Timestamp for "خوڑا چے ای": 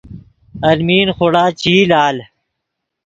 1.15-1.83